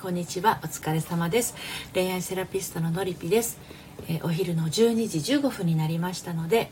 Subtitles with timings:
[0.00, 0.60] こんにちは。
[0.62, 1.56] お疲れ様です。
[1.92, 3.58] 恋愛セラピストののりぴです、
[4.08, 6.70] えー、お昼の12時15分になりましたので、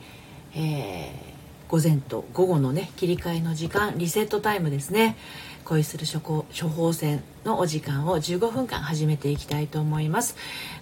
[0.54, 1.10] えー、
[1.68, 5.16] 午前と午後のね切り替えの時間リセットタイムですね。
[5.64, 10.36] 恋する処処方箋のお時間を15分間始めていきたいと思います。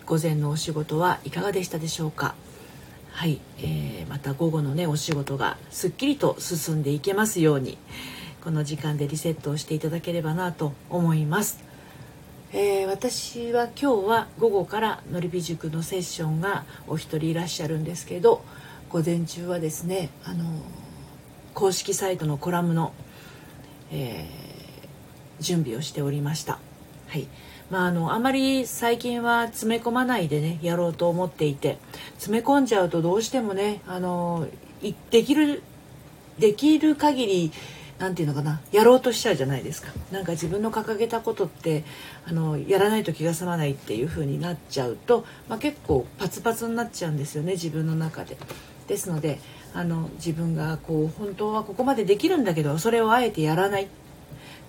[0.04, 2.34] 午前のお仕事はいかがでしたでしょうか？
[3.12, 7.78] はい、えー、また午後のねお仕事がすっきりと進んでいけますように
[8.42, 11.64] この時間でリセットをしていただければなと思います、
[12.56, 18.44] えー、私は今日は午後からのりび塾のセッションがお一人いらっしゃるんですけど
[18.90, 20.44] 午前中はですねあの
[21.52, 22.92] 公式サイトのコラムの、
[23.90, 26.60] えー、準備をしておりました。
[27.08, 27.26] はい。
[27.70, 31.78] まあ、あのあまり最近は詰め込まないでねやろうと思っていて
[32.18, 34.46] 詰め込んじゃうとどうしてもねあの
[35.10, 35.62] できる
[36.38, 37.52] できる限り
[37.98, 41.84] 何て言うのかなやろうとしちゃうじゃないですかなんか自分の掲げたことって
[42.26, 48.36] あのやらないと気が済まないっていう風になっちゃうと、まあ、結構パツパツになっちゃうんですよね自分の中で。
[48.88, 49.38] ですので
[49.72, 53.88] あの自分がこう本当はここまでできるんだけどそれをあえてやらないっ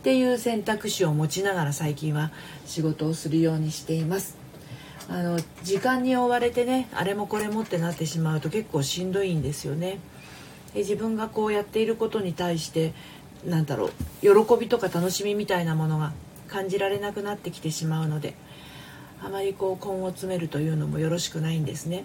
[0.03, 2.31] ていう選択肢を持ちながら最近は
[2.65, 4.37] 仕事をするようにしています。
[5.07, 9.99] あの時間に追われてねあれもこれもってなってしまうと結構しんどいんですよね。
[10.75, 12.93] で自分がこうやっていることに対して
[13.45, 16.11] なんだろう喜びとか楽しみみたいなものが
[16.49, 18.35] 感じられなくなってきてしまうので
[19.23, 22.03] あまりこう根を詰めるというのもよろしくないんですね。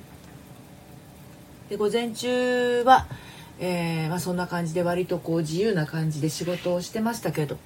[1.68, 3.06] で午前中は、
[3.58, 7.58] えー、まあ、そんな感じで割とこう自由な感じで仕事をしてましたけど、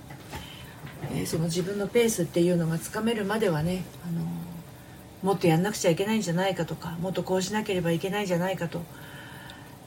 [1.13, 8.83] えー、その自分のペースっていうのがつかめるまではね、あのー、もっとやんなくちゃいけないんじゃないかとかもっとこうしなければいけないんじゃないかと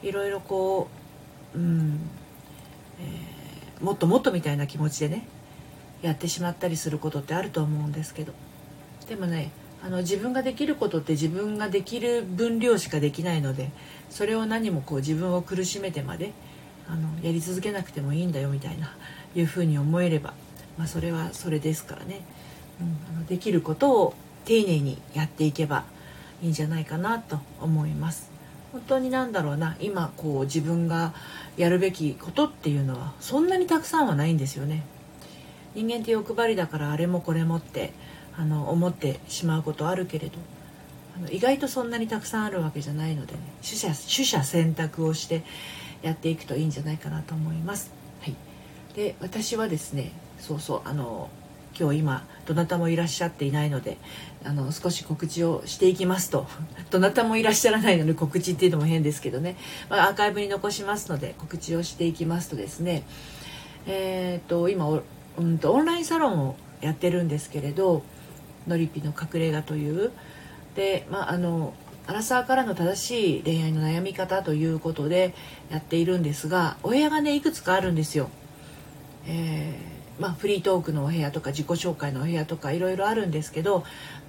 [0.04, 1.07] いろいろこう、
[1.56, 2.00] うん。
[3.00, 3.38] えー
[3.82, 5.28] もっともっとみたいな気持ちでね
[6.02, 8.34] やってしまったりすることってあると思うんですけど。
[9.08, 13.72] でもねあの自分ができることって自分ができる分量しかできないので
[14.10, 16.34] それを何もこう自分を苦しめてまで
[16.90, 18.94] あのやり続けなくてもいいんだよみたいな
[19.36, 20.34] いうふうに思えれば、
[20.78, 22.22] まあ、それはそれですからね、
[22.82, 24.14] うん、あのできることを
[24.46, 25.86] 丁寧にやっていけば
[26.42, 28.37] いいんじゃないかなと思います。
[28.78, 31.14] 本当になんだろうな今こう自分が
[31.58, 34.84] やるべきことっていうのはそんなにたくさんはないんですよね
[35.74, 37.92] 人間って欲張りだからあれもこれもって
[38.38, 40.38] あの思ってしまうことあるけれど
[41.18, 45.42] あの意外とそんなにたくさんあるわけじゃないのでね取捨取捨選択をして
[46.04, 47.92] やっていくといいんじゃないかなと思います。
[48.22, 48.36] はい、
[48.96, 51.30] で私はですねそうそうあの
[51.80, 53.98] 今日今どなたもいらっしゃっていないので
[54.44, 56.48] あの少し告知をしていきますと。
[56.90, 59.58] どなたもいらっしゃらないので告知っていうのも変ですけどね、
[59.90, 63.04] まあ、アーカイブに残しますので告知をしていきますとですね。
[63.86, 68.04] えっ、と今うんとオンラインサロンをやってるんですけれど
[68.68, 70.12] 「のりぴの隠れ家」という。
[70.76, 71.74] でまああの
[72.06, 75.34] アラサーからの正しい恋愛の悩み方ということで
[75.70, 78.30] やっているんですがお部屋がねいくつかあるんですよ。
[79.28, 83.84] えーまあ、フリートークのお部屋とか自己紹介のお部屋とかいろいろあるんですけど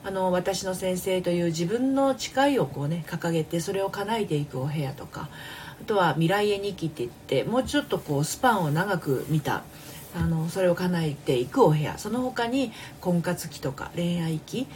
[0.05, 5.29] あの私の先生という自分の誓いをこうね掲げてそれを叶えていくお部屋とか
[5.81, 9.65] あとは未来へ日記って言ってもうちょっとこうスパンを長く見た
[10.17, 11.99] あのそれを叶えていくお部屋。
[11.99, 14.67] その他に婚活期とか恋愛期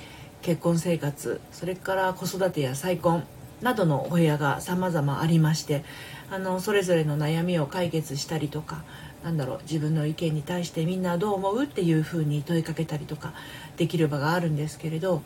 [0.43, 3.25] 結婚生活それから子育てや再婚
[3.63, 5.85] などのお部屋が様々ありまして
[6.31, 8.83] あのそれぞれの悩みを解決したりとか
[9.25, 13.35] なんだろう自分の意見に対してみんなどう思うっていうふうに問いかけたりとか
[13.77, 15.23] できる場があるんですけれど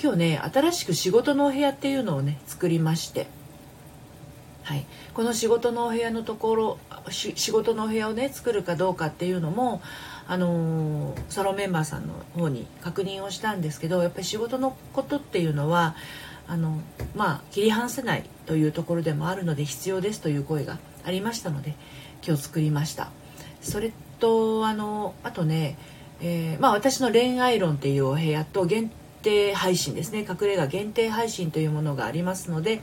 [0.00, 3.26] 今日ね新しく仕事のお部屋っていうのをね作りまして、
[4.62, 6.78] はい、この仕事のお部屋のところ
[7.10, 9.80] 仕事のお部屋をね作るかどうかっていうのも
[10.28, 15.94] あのー、サロンメンバーさんの方に確認をしたんですけどやっぱり仕事のことっていうのは
[16.48, 16.80] あの
[17.14, 21.74] まあ切り離せないというところでもあるので必要ですという声がありましたので
[22.24, 23.10] 今日作りました。
[23.60, 25.76] それとあのあとね、
[26.20, 28.90] えー、まあ、私の恋愛論っていうお部屋と限
[29.22, 30.20] 定配信ですね。
[30.20, 32.80] 隠れ家限定配信というものがありますので、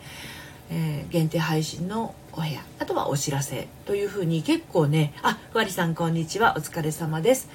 [0.70, 2.64] えー、限定配信のお部屋。
[2.80, 6.56] あとはお知らせというふうに結構ねあふわりさんこんにちは。
[6.58, 7.50] お疲れ様です。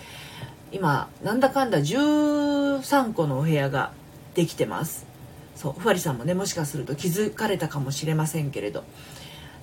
[0.73, 3.93] 今なんだかんだ13個のお部屋が
[4.35, 5.07] できてます。
[5.55, 8.85] そうふわりさんもねもしかすると気づかれたかもしれませんけれど。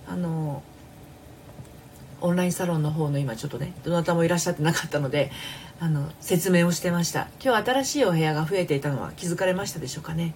[0.07, 0.62] あの
[2.25, 5.31] オンラインサロンの方の今ちょっとねどなたもいらっしゃってなかったので
[5.80, 10.33] あの説明をしてました今日新しいお部屋が増えていたのは気づかれましたでしょうかね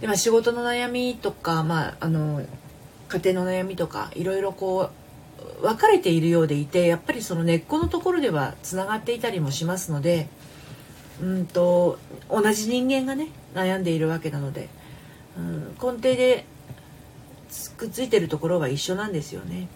[0.00, 2.42] で、まあ、仕事の悩みとか、まあ、あの
[3.08, 4.90] 家庭の悩みとかいろいろこ
[5.60, 10.28] う分かれているようでいてやっぱりその根っこのところではつながっていたりもしますので
[11.20, 11.98] うんと
[12.30, 14.68] 同じ人間がね悩んでいるわけなので、
[15.38, 16.46] うん、根底で
[17.76, 19.68] くっついてるところは一緒なんですよね。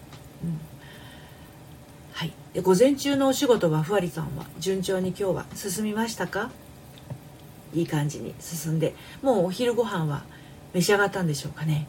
[2.13, 6.51] はい、で午前中のお仕事はふわりさんは順調に今日は進みましたか？
[7.73, 8.95] いい感じに進んで。
[9.21, 10.23] もうお昼ご飯は
[10.73, 11.87] 召し上がったんでしょうかね。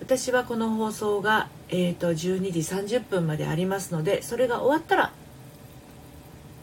[0.00, 2.60] 私はこの放送が、えーと、12時
[2.98, 5.12] 30分までありますのでそれが終わったら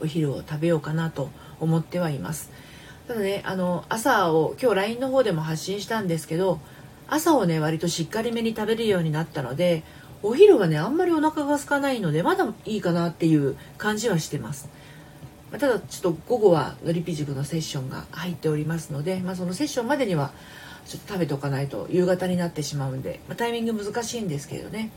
[0.02, 1.30] お昼を食べようかなと
[1.60, 2.52] 思ってはいます。
[3.08, 6.60] ただねあの朝を今日 LINE の方でも発信したんですけど
[7.08, 9.84] 朝をね割としっかりめに食べるようになったので
[10.24, 14.70] お昼はねあんまりお腹が空かないのでまだいいかなっていう感じはしてます。
[15.52, 20.32] ただちょっと午後はのりぴ塾のセッションが入っておりますので、まあ、そのセッションまでには
[20.88, 24.90] ちょっと食べておかないと夕方になってしまうんで、まあ、タイミング難しいんですけどね、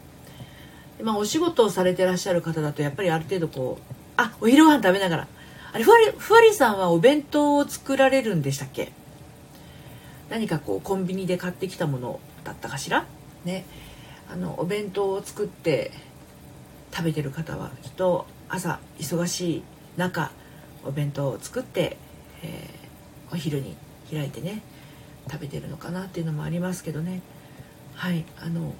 [1.02, 5.28] まあ、お仕事をされてらっしゃる方だとやっぱりある程度こうあお昼ご飯食べながら。
[5.72, 8.92] あれふわりふわりさんはお弁当を作られるんでしたっけ？
[10.30, 13.04] 何かこうコンビニで買ってきたものだったかしら？
[13.44, 13.66] ね。
[14.30, 15.92] あのお弁当を作って
[16.92, 19.62] 食べてる方はきっと朝忙しい
[19.96, 20.30] 中
[20.84, 21.96] お弁当を作って、
[22.42, 23.76] えー、お昼に
[24.10, 24.62] 開いてね
[25.30, 27.20] 食べてるのかなっていうのもありますけどね。
[27.94, 28.74] はいあの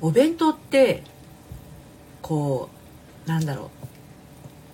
[0.00, 1.02] お弁当って
[2.22, 2.68] こ
[3.24, 3.86] うなんだろう。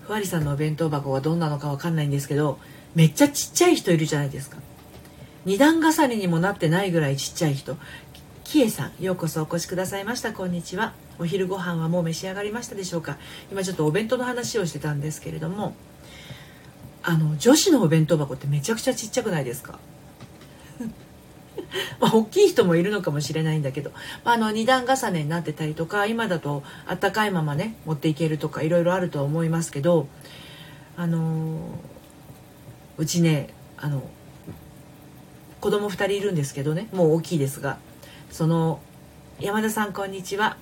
[0.06, 2.58] ふわりさんのお弁当箱がどんなのかわかんないんですけど
[2.94, 4.58] めっちゃちっちゃい人いるじゃないですか。
[5.44, 7.76] 二段重ねにもなってないぐらいちっちゃい人。
[8.52, 10.34] キエさんようこそお越しくださいました。
[10.34, 10.92] こんにちは。
[11.18, 13.16] お昼ご飯はもう召し上がりましたでしょうか。
[13.50, 15.74] 今ちょっとお弁当の話をしてたんですけれども
[17.02, 19.78] あの女子のお弁当箱ってめちゃくちゃちっちゃくないですか？
[21.98, 23.90] まあ、大きい人もいるのかもしれないんだけど、
[24.22, 30.08] まあ、あの2段重ねになってたりとか今だとあったかいままね持っていけるとかいろいろあるとは思いますけど
[30.98, 31.78] あの
[32.98, 33.48] うちね
[33.78, 34.02] あの
[35.62, 37.78] 子供2人いるんですけどねもう大きいですが
[38.32, 38.80] その
[39.40, 40.56] 山田さんこんにちは。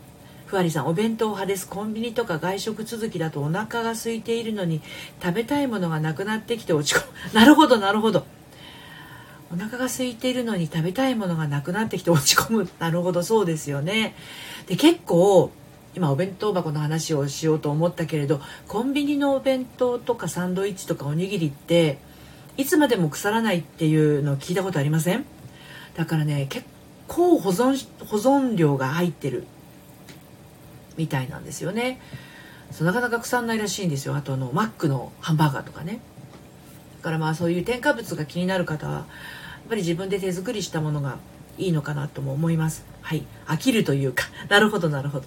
[0.46, 1.68] ふわりさんお弁当派です。
[1.68, 4.82] コンビニとか外食続きだとお腹が空いているのに
[5.22, 7.12] 食べたいものがなくなってきて落ち込む。
[7.32, 8.26] なるほどなるほど。
[9.54, 12.68] お腹が空いているのに食べたいものがなくなってきて落ち込む。
[12.80, 14.16] なるほどそうですよね。
[14.66, 15.52] で結構
[15.94, 21.98] 今お弁当箱の話をしようと思ったけれどコンビニのお弁当とかサンドイッチとかおにぎりって
[22.56, 25.24] いつまでも腐らないっていうのを聞いたことありません？
[25.94, 26.66] だからね結
[27.10, 29.44] 構保存保存量が入ってる
[30.96, 32.00] みたいなんですよね。
[32.70, 34.14] そうなかなか腐んないらしいんですよ。
[34.14, 35.98] あとあのマックのハンバーガーとかね。
[36.98, 39.04] だからまあそういう添加物が気になる方はやっ
[39.68, 41.18] ぱり自分で手作りしたものが
[41.58, 42.86] いいのかなとも思います。
[43.02, 43.24] はい。
[43.46, 44.26] 飽きるというか。
[44.48, 45.26] なるほどなるほど、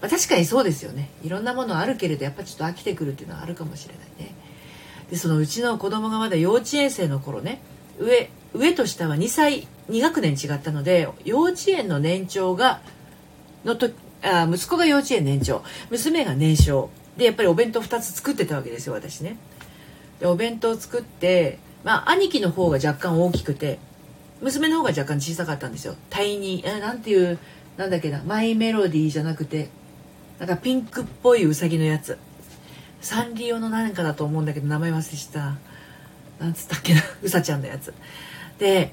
[0.00, 1.10] まあ、確かにそうですよね。
[1.24, 4.36] いろんなものあるけれどやっぱちょっと飽きてくるっていうのはあるかもしれないね。
[5.10, 7.60] でそのうちの子供がまだ幼稚園生の頃ね。
[7.98, 12.80] 上上と下は2歳2学年違ったので幼稚園の年長が
[13.64, 13.90] のと
[14.22, 15.62] あ息子が幼稚園年長。
[15.90, 16.90] 娘が年少。
[17.16, 19.36] でやっぱりお弁当2つ作ってたわけですよ私ね。
[20.20, 23.78] でお弁当を作ってまあ兄貴の方が若干大きくて
[24.40, 25.96] 娘の方が若干小さかったんですよ。
[26.10, 27.38] タイニーなんていう
[27.76, 29.68] なんだっけなマイメロディーじゃなくて
[30.38, 32.18] なんかピンクっぽいうさぎのやつ。
[33.00, 35.56] サンリオの何かだと思うんだけど名前忘れした
[36.38, 36.48] な。
[36.48, 37.92] んつったっけなうさちゃんのやつ。
[38.58, 38.92] で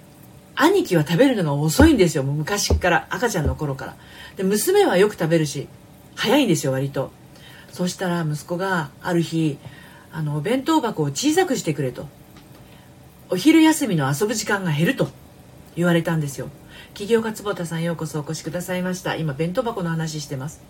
[0.61, 2.23] 兄貴は食べるのが遅いんですよ。
[2.23, 3.95] もう昔から赤ちゃんの頃から。
[4.35, 5.69] で娘はよく食べるし
[6.15, 7.11] 早いんですよ割と。
[7.71, 9.57] そしたら息子がある日
[10.11, 12.07] あのお弁当箱を小さくしてくれと。
[13.29, 15.07] お昼休みの遊ぶ時間が減ると
[15.77, 16.49] 言われたんですよ。
[16.89, 19.15] 企業家坪田さんようこそお越しくださいました。
[19.15, 20.61] 今弁当箱の話してます。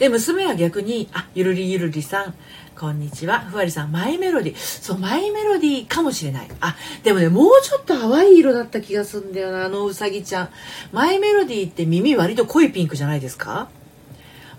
[0.00, 2.34] で娘は逆に「あゆるりゆるりさん
[2.74, 3.40] こんにちは。
[3.40, 6.48] ふわりさんマイメロディそうマイメロディかもしれない。
[6.60, 10.48] あでもねもうちょっと淡い色だった気がすんだよなあのうさぎちゃん。
[10.90, 13.68] マイメロディって耳割と濃いピンクじゃないですか？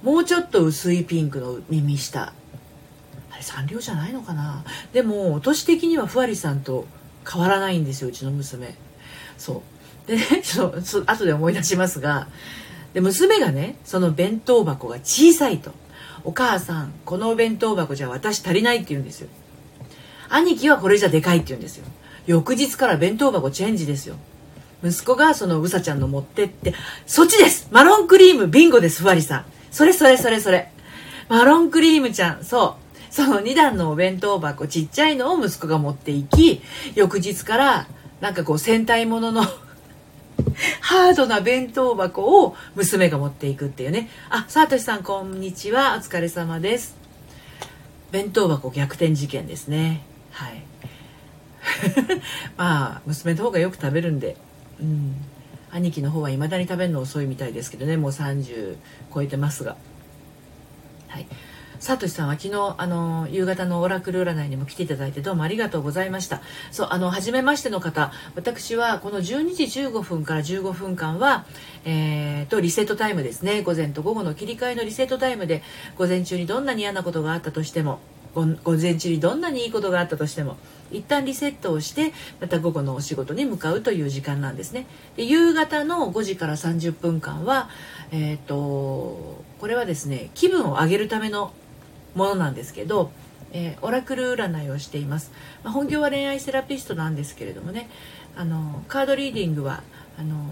[0.03, 2.33] もうちょっと薄いピンクの耳下。
[3.31, 4.63] あれサンリオじゃないのかな？
[4.93, 6.86] でも年的にはふわりさんと
[7.27, 8.75] 変わらないんですようちの娘。
[9.39, 9.63] そ
[10.05, 10.07] う。
[10.07, 12.27] でねちょっと後で思い出しますが
[12.93, 15.71] で娘がねその弁当箱が小さいと。
[16.24, 19.29] お母さんこのお弁当箱じゃ私足りないって言うんですよ。
[20.29, 21.86] 兄貴はこれじゃでかいって言うんですよ。
[22.27, 24.15] 翌日から弁当箱チェンジですよ。
[24.83, 26.74] 息子がそのうさちゃんの持ってって
[27.05, 27.67] そっちです。
[27.71, 29.45] マロンクリームビンゴですふわりさん。
[29.71, 30.71] それそれそれそれ。
[31.29, 33.13] マロンクリームちゃんそう。
[33.13, 36.62] その2段のお弁当箱ちっちゃいのを息子が持っていき
[36.95, 37.88] 翌日から
[38.21, 39.43] なんかこう戦隊ものの
[40.81, 44.10] ハードな弁当箱を娘が持っていくっていうね。
[44.29, 45.95] あ、さとしさんこんにちは。
[45.98, 46.95] お疲れ様です。
[48.12, 50.01] 弁当箱逆転事件ですね。
[50.31, 50.63] はい。
[52.57, 54.38] まあ娘の方がよく食べるんで。
[54.79, 55.15] うん。
[55.71, 57.98] 兄貴の方はいまだに食べるの遅いみたいですけどね。
[57.98, 58.75] もう30
[59.13, 59.77] 超えてますが。
[61.07, 61.27] はい。
[61.81, 66.43] サトシさんは昨日あの夕方のオラクル占いにも来ていただいてどうもありがとうございました。
[66.69, 71.43] そうあの初めましての方私はこの12時15分から15分間は
[71.83, 73.63] えー、とリセットタイムですね。
[73.63, 75.63] 午前と午後の切り替えのリセットタイムで
[75.97, 78.00] 午前中にどんなに嫌なことがあったとしても
[78.35, 80.57] 午前中にどんなにいいことがあったとしても
[80.91, 84.85] 一旦リセットをしてまた午後のお仕事に向かうという時間なんですね。
[85.17, 87.69] で夕方の5時から30分間は
[88.11, 91.53] えっ、ー、とこれはですね気分を上げるための
[92.15, 93.11] ものなんですけど、
[93.53, 95.31] えー、オラクル占いをしています、
[95.63, 97.89] まあ、本業は恋愛セラピストなんですけれどもね
[98.35, 99.83] あのカードリーディングは
[100.17, 100.45] あの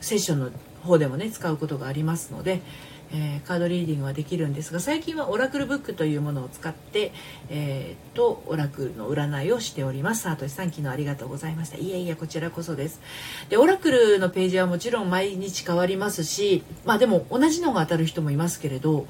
[0.00, 0.50] セッションの
[0.82, 2.60] 方でもね使うことがありますので、
[3.12, 7.12] えー、カードリーディングはできるんですが最近はオラクルブックというものを使って、
[7.48, 10.22] えー、とオラクルの占いをしております。
[10.22, 11.78] サートシさん昨日ありがとうございました。
[11.78, 13.00] いやいやこちらこそです。
[13.48, 19.06] でオラクルのページはもちろん毎日変わりますしまあでも同じのが当たる人もいますけれど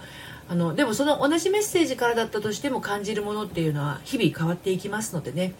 [0.48, 5.54] あのでもその同じメッセージからだったとしても感じるものっていうのは日々変わっていきますのでね。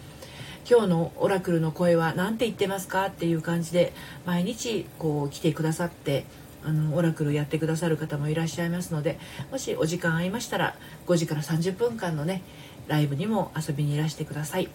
[0.69, 3.93] 今日のオラクルの声は何て言ってますかっていう感じで
[4.25, 6.25] 毎日こう来てくださって
[6.65, 9.17] あのオラクルやってくださる方もいらっしゃいますので
[9.49, 10.75] もしお時間合いましたら
[11.05, 12.43] 5時から30分間のね
[12.87, 14.67] ライブにも遊びにいらしてください。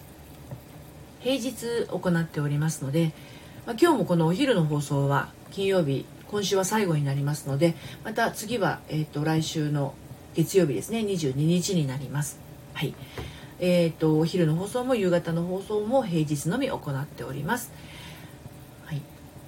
[1.19, 3.13] 平日行っておりますので、
[3.65, 9.93] まあ、今日もこのお昼の放送は金曜日今週は最後になりますのでまた次は、えーと、来週の
[10.33, 10.99] 月曜日ですね。
[10.99, 12.39] 22日になります。
[12.73, 12.93] はい。
[13.59, 17.71] えーと、お昼の放送も夕方の放送も平日のみ行っております。
[18.85, 19.01] はい、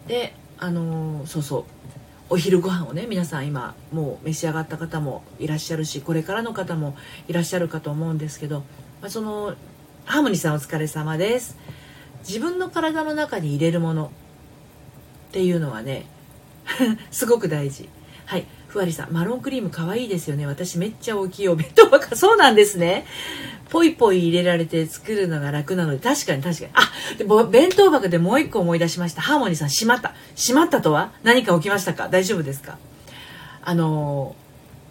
[0.07, 1.63] であのー、そうそう。
[2.29, 8.61] お昼ご飯をね皆さん今もう召し上がった方もいらっしゃるしこれからの方もいらっしゃるかと思うんですけど、
[9.01, 9.53] まあ、その
[10.05, 11.57] ハーモニーさんお疲れ様です。
[12.27, 14.11] 自分の体の中に入れるもの
[15.29, 16.05] っていうのはね
[17.11, 17.89] すごく大事。
[18.25, 18.45] はい。
[18.75, 20.45] ふわりさんマロンクリーム可愛いいですよね。
[20.45, 23.05] 私めっちゃ大きいお弁当箱そうなんですね。
[23.69, 25.99] ポイポイ入れられて作るのが楽なので。
[25.99, 26.71] 確かに確かに。
[26.73, 26.81] あ
[27.17, 29.21] でも弁当箱でもう一個思い出しました。
[29.21, 30.13] ハーモニーさんしまった。
[30.35, 31.13] しまったとは？
[31.23, 32.09] 何か起きましたか？
[32.09, 32.77] 大丈夫ですか？
[33.61, 34.35] あの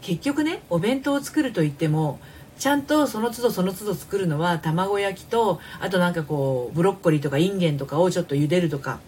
[0.01, 2.21] 結局ねお弁当を作るといっても
[2.59, 9.01] ちゃんとその都度その都度作るのは卵焼きとあとなんかこうブロッコリーとかインゲンとかをちょっと茹でるとか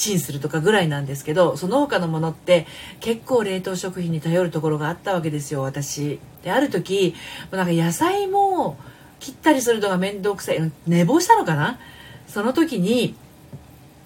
[0.00, 2.66] チンするとかぐらいなんですけどその他のものって
[3.00, 6.18] 結構冷凍食品に頼るところがあったわけですよ私。
[6.42, 7.14] である時
[7.50, 8.78] なんか野菜も
[9.18, 11.78] 切ったりするのが面倒くさい寝坊したのかな？
[12.26, 13.14] その時に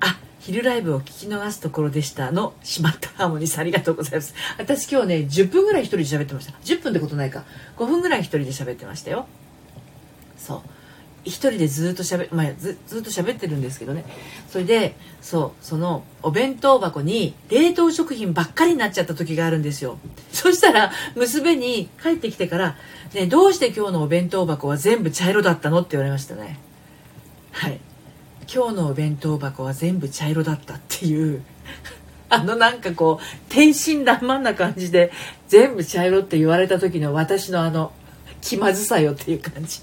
[0.01, 4.35] あ昼ライブを聞き逃すところでしたのしまったハーモニーさんありがとうございます。
[4.59, 6.53] 私今日ね10分ぐらい一人で喋ってました。
[6.65, 7.45] 10分ってことないか。
[7.77, 9.27] 5分ぐらい一人で喋ってましたよ。
[10.37, 10.61] そう。
[11.25, 14.05] 一人でずっとしゃべ、まあ、ずずっと喋ってるんですけどね。
[14.49, 19.99] それでそうそのお弁当箱に冷凍食品ばっかりになっちゃった時があるんですよ。
[20.33, 22.77] そしたら娘に帰ってきてから
[23.15, 26.59] 「ねどうして今日のお弁当箱は全部茶色だったの?」って言われましたね。
[27.53, 27.81] はい。
[28.53, 31.43] 今日のお弁当箱は全部茶色だったっていう。
[32.29, 35.13] あのなんかこう天真爛漫な感じで
[35.47, 37.93] 全部茶色って言われた時の私のあの
[38.41, 39.81] 気まずさよっていう感じ。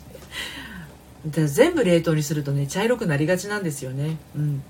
[1.27, 4.17] 全部冷凍にするとね茶色くなりがちなんですよね。
[4.35, 4.63] うん。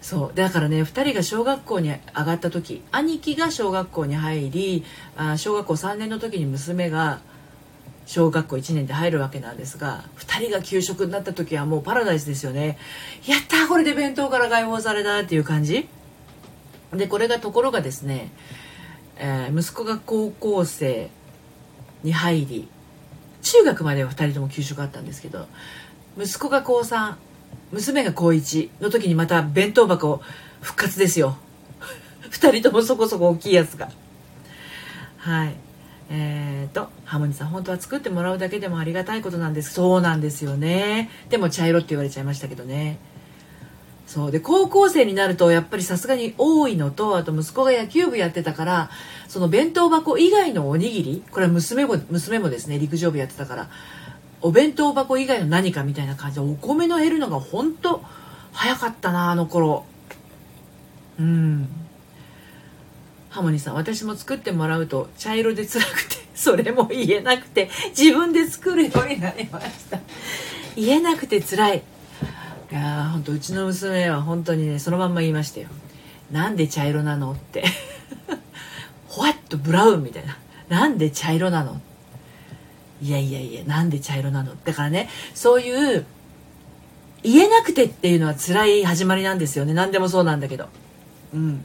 [0.00, 0.36] そう。
[0.36, 4.84] だからね2人が小学校に上がった時兄貴が小学校に入り
[5.16, 7.20] あ小学校3年の時に娘が
[8.06, 12.78] 小学校1年で入るわけなんですが2人が給食になった時はもうパラダイスですよね。
[13.26, 15.86] やったこれで弁当から解放されたっていう感じ。
[16.92, 18.32] でこれがところがですね、
[19.16, 21.10] えー、息子が高校生
[22.02, 22.68] に入り
[23.42, 25.46] 中学までは2人とも給食あったんですけど
[26.18, 27.14] 息子が高3
[27.72, 30.20] 娘が高1の時にまた弁当箱
[30.60, 31.36] 復活ですよ。
[32.30, 33.90] 2人ともそこそこ大きいやつが。
[35.18, 35.54] はい。
[36.12, 39.72] えーと、ハーモニーさん本当は作ってもらうだけでもありがたいことなんです。
[39.74, 41.08] そうなんですよね。
[41.28, 42.98] でも茶色って言われちゃいましたけどね。
[44.10, 44.30] そう。
[44.32, 48.90] で高校生になるとやっぱりさすがに多いのとあと息子が野球部やってたから
[49.28, 53.70] その弁当箱以外のおにぎりこれは娘も娘もですね陸上部やってたから
[54.40, 58.02] お弁当箱以外の何かみたいな感じでお米の減るのが本当
[58.50, 59.84] 早かったなあの頃。
[61.20, 61.68] うん。
[63.28, 70.00] ハモニーさん私も作ってもらうと茶色で辛くて それも言えなくて自分で作るようになりました。
[70.74, 71.82] 言えなくて辛い。
[72.70, 75.68] いやほんとうちの娘は本当にねそのまんま言いましたよ。
[76.30, 77.64] なんで茶色なのって。
[79.08, 80.38] ホワットブラウンみたいな。
[80.68, 81.80] なんで茶色なの？
[83.02, 84.54] いやいやいやなんで茶色なの？
[84.64, 86.06] だからねそういう
[87.24, 89.74] 言えなくてっていうのは辛い始まりなんですよね。
[89.74, 90.68] 何でもそうなんだけど。
[91.34, 91.64] うん。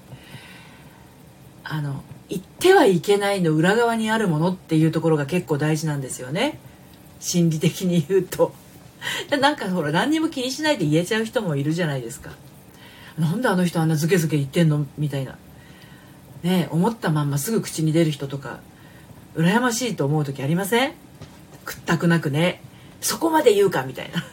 [1.63, 6.57] あの言ってはいけないの裏側にあるものっていうところが結構大事なんですよね。
[7.19, 8.55] 心理的に言うと。
[9.39, 12.31] なんかほら何にも気にしないで言えちゃう人もいるじゃないですか。
[13.17, 14.85] なんであの人あんなズケズケ言ってんの？
[14.97, 15.37] みたいな。
[16.43, 18.59] ね思ったまんますぐ口に出る人とか
[19.35, 20.93] 羨ましいと思う時ありません？
[21.65, 22.61] 屈託なくね。
[23.01, 23.83] そこまで言うか？
[23.83, 24.23] みたいな。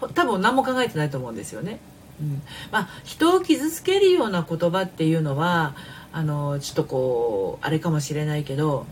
[0.14, 1.80] 多分何も考えてないと思うんですよね。
[2.20, 5.74] うん、まあ人を傷つけるような言葉っていうのは
[6.12, 8.86] あのちょっとこうあれかもしれないけど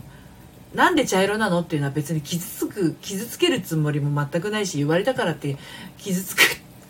[0.73, 5.57] なんで茶色なのっていうのは別に傷つく傷つけるつもりも全くないし言われたからって
[5.97, 6.41] 傷つく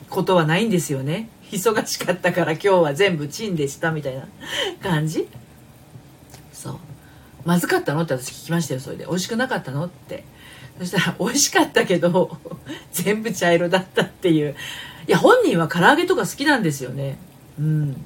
[0.10, 1.30] ことはないんですよね。
[1.52, 4.28] 忙しかったから今日は全部チンでしたみたいな
[4.82, 5.28] 感じ？
[6.52, 6.78] そう。
[7.46, 9.06] まずかったのって私聞きましたよそれで。
[9.06, 10.26] 美味しくなかったのって。
[10.80, 12.38] そしたら美味しかったけど
[12.92, 14.56] 全部茶色だったっていう。
[15.08, 17.18] いや本人は唐揚げとか好きなんですよね。
[17.60, 18.06] うん。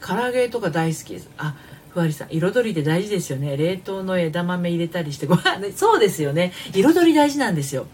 [0.00, 1.30] 唐揚げとか大好きです。
[1.38, 1.54] あ
[1.90, 3.56] ふわりさん彩りって大事ですよね。
[3.56, 6.52] 冷凍の枝豆入れたりしてご飯 そうですよね。
[6.74, 7.86] 彩り大事なんですよ。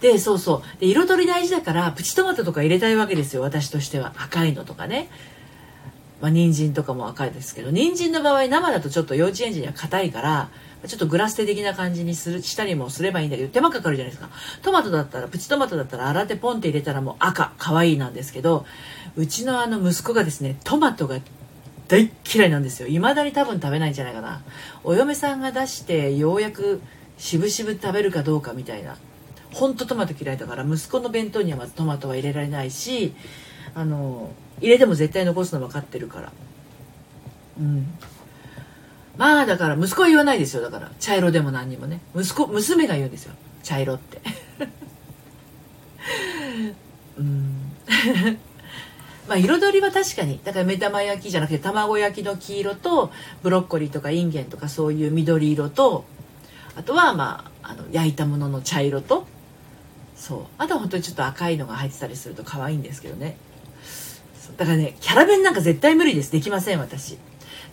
[0.00, 0.80] でそうそう。
[0.80, 3.42] で彩り大事だからプチトマトとか入れたいわけですよ。
[3.42, 4.14] 私としては。
[4.16, 5.08] 赤いのとかね。
[6.20, 7.70] まあ人参とかも赤いですけど。
[7.70, 10.50] 人参の場合生だとちょっと幼稚園児には硬いから
[10.86, 14.30] ちょっとグラステ的な感じにするしたりもすればいいんだけど手間かかるじゃないですか。
[14.62, 18.66] トマトだったらプチトマトだったら洗ってポンって入れたらもう赤可愛いなんですけど
[19.16, 21.18] うちのあの息子がですねトマトが
[21.92, 22.88] 大嫌いなんですよ。
[22.88, 24.40] 未だに多分食べないんじゃないかな。
[24.82, 26.80] お嫁さんが出してようやく
[27.18, 28.96] しぶしぶ食べるかどうかみたいな。
[29.52, 33.12] ほんとトマト嫌いだから息子の弁当にはまずトマトは入れられないし
[33.74, 34.30] あの
[34.62, 36.32] 入れても絶対残すの分かってるから。
[37.60, 37.86] うん。
[39.18, 40.62] まあだから息子は言わないですよ。
[40.62, 42.00] だから茶色でも何にもね。
[42.16, 43.34] 息子娘が言うんですよ。
[43.62, 44.22] 茶色って。
[47.18, 47.72] うん。
[49.28, 50.40] まあ、彩りは確かに。
[50.42, 56.04] だから目玉焼きじゃなくて卵焼きの黄色とブロッコリーとかインゲンとかそういう緑色と
[56.76, 59.26] あとはまああの焼いたものの茶色と
[60.16, 60.40] そう。
[60.58, 63.36] あとは本当にちょっと赤いのが入ってたりすると可愛いんですけどね。
[64.56, 66.32] だからねキャラ弁なんか絶対無理です。
[66.32, 67.12] できません私。
[67.12, 67.22] だか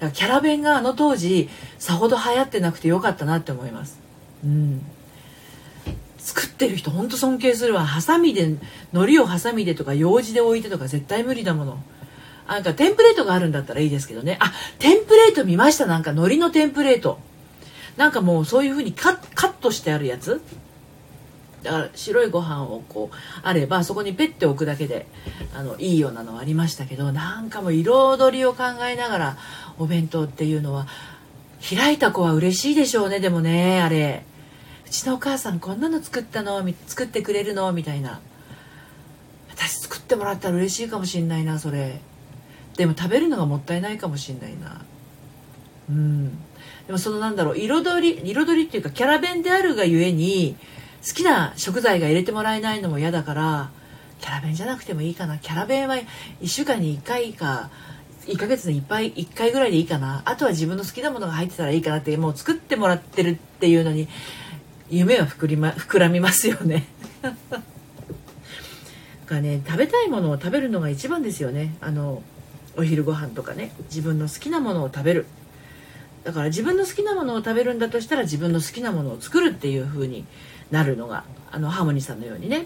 [0.02, 4.00] らキャラ弁があの当時さほど流行ってなくてよかったなって思います。
[4.44, 4.82] うん。
[6.20, 7.86] 作ってる人ほんと尊敬するわ。
[7.86, 8.58] ハサミで海
[8.94, 11.80] 苔をハサミでとか用紙で置いてとか絶対無理だもの。
[12.48, 14.38] なんかテンプレートがあるんだったらいいですけどね。
[14.40, 15.86] あテンプレート見ました。
[15.86, 17.20] なんか海苔のテンプレート。
[17.98, 20.42] なんかもうそういう風にカットしてあるやつ。
[21.64, 25.08] だから白いご飯をこうあればそこにペッて置くだけで
[25.54, 29.38] あのいいようなのはありましたけどなんかもう彩りを考えながら
[29.78, 30.88] お弁当っていうのは
[31.70, 33.20] 開いた子は嬉しいでしょうね。
[33.20, 34.24] でもねあれ。
[34.90, 36.62] ちのお母さんこんなの作ったの？
[36.88, 37.72] 作ってくれるの？
[37.72, 38.20] みたいな
[39.50, 42.02] 私作ってもらったら嬉しいかもしんないなそれ
[42.78, 44.82] でも食べるのがもったいないかもしんないな
[45.90, 46.30] うん。
[46.88, 50.56] でもそのなんだろう彩り彩りっていうかキャラ弁であるがゆえに
[51.08, 53.70] 好きな食材が入れてもらえないのも嫌だから
[54.20, 55.38] キャラ弁じゃなくてもいいかな。
[55.38, 55.96] キャラ弁は
[56.42, 57.70] 1週間に1回か
[58.26, 60.24] 1ヶ月にいっぱい1回ぐらいでいいかな。
[60.26, 64.08] あとは自分の好きなものが入ってたらいいかなってもう作ってもらってるっていうのに
[64.90, 66.88] 夢は膨り、ま、膨らみますよね。
[69.28, 71.76] がね食べたいものを食べるのが一番ですよね。
[71.82, 72.24] あの
[72.76, 73.72] お昼ご飯とかね。
[73.84, 75.26] 自分の好きなものを食べる。
[76.24, 80.26] だから自分の好きなものを食べるんだとしたら自分の好きなものを作るっていう風に
[80.72, 82.66] なるのがあのハーモニーさんのようにね。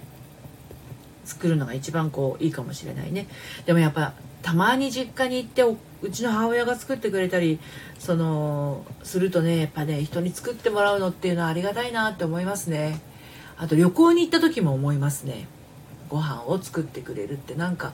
[1.26, 3.28] 作るのが一番こういいかもしれないね。
[3.66, 7.60] でもやっぱたまに実家に行ってうちの母親が作ってくれたり
[7.98, 13.02] そのするとねやっぱね人に作ってもらうのっていうのはありがたいなって思いますね。
[13.58, 15.48] あと旅行に行った時も思いますね。
[16.10, 17.94] ご飯を作ってくれるってなんか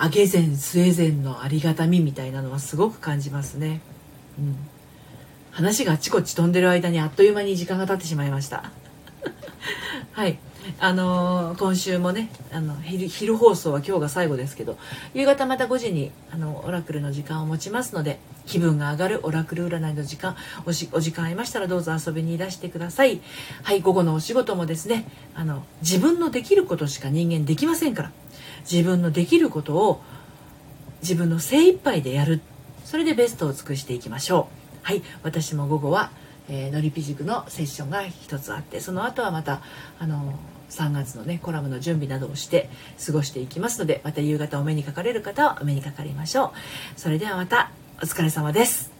[0.00, 3.80] 揚げ膳スウェーのありがたみみたいなのはすごく感じますね。
[4.38, 4.56] うん。
[5.50, 8.70] 話があちこち飛んでる間にあっという間に時間が経ってしまいました。
[10.12, 10.38] はい。
[10.78, 14.78] あの、今週もねあの昼放送は今日が最後ですけど
[15.14, 23.20] 夕方また5時にあのオラクルの時間を持ちますので気分が上がるオラクル占いの時間おしお時間ありましたらどうぞ遊びにいらしてください。
[23.62, 28.12] はい午後のお仕事もですねあの自分のできることしか人間できませんから。
[28.70, 30.00] 自分のできることを
[31.00, 32.40] 自分の精一杯でやる。
[32.84, 34.48] それでベストを尽くしていきましょ
[34.84, 34.86] う。
[34.86, 36.10] はい私も午後は
[36.48, 39.62] えー、のりぴ塾のセッションが一つあってその後はまた
[39.98, 40.34] あの
[40.72, 42.68] 3月のねコラムの準備などをして
[43.04, 47.00] 過ごしていきますのでまた夕方お目にかかれる方はお目にかかりましょう。
[47.00, 48.91] それではまたお疲れ様です。